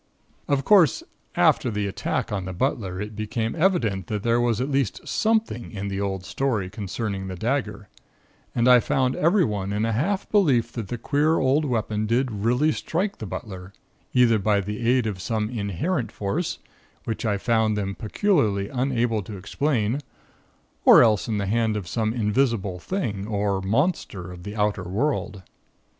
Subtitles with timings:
[0.47, 1.03] "Of course,
[1.35, 5.69] after the attack on the butler, it became evident that there was at least 'something'
[5.71, 7.87] in the old story concerning the dagger,
[8.55, 12.71] and I found everyone in a half belief that the queer old weapon did really
[12.71, 13.73] strike the butler,
[14.11, 16.57] either by the aid of some inherent force,
[17.03, 19.99] which I found them peculiarly unable to explain,
[20.83, 25.43] or else in the hand of some invisible thing or monster of the Outer World!